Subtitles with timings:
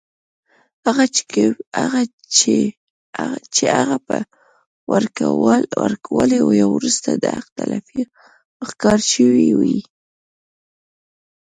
[3.55, 4.17] چې هغه پۀ
[5.81, 8.01] وړوکوالي يا وروستو د حق تلفۍ
[8.67, 9.79] ښکار شوي وي